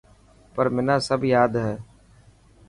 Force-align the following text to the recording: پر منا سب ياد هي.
پر 0.53 0.67
منا 0.75 0.95
سب 1.07 1.21
ياد 1.33 1.53
هي. 1.65 1.75